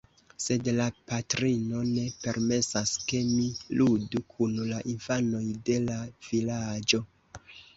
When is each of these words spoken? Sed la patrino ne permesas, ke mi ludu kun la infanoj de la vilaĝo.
Sed 0.43 0.69
la 0.77 0.85
patrino 1.11 1.81
ne 1.89 2.05
permesas, 2.23 2.93
ke 3.11 3.21
mi 3.27 3.45
ludu 3.83 4.23
kun 4.35 4.57
la 4.73 4.81
infanoj 4.97 5.45
de 5.69 5.79
la 5.89 6.01
vilaĝo. 6.31 7.05